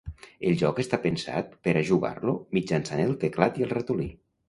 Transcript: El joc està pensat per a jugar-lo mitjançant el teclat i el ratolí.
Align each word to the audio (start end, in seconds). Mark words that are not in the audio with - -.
El 0.51 0.55
joc 0.61 0.81
està 0.83 0.99
pensat 1.03 1.53
per 1.69 1.75
a 1.75 1.85
jugar-lo 1.91 2.37
mitjançant 2.61 3.07
el 3.09 3.17
teclat 3.29 3.63
i 3.65 3.69
el 3.71 3.75
ratolí. 3.79 4.15